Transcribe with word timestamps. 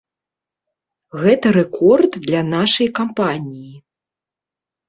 Гэта 1.25 1.47
рэкорд 1.57 2.11
для 2.25 2.41
нашай 2.55 2.87
кампаніі. 3.01 3.73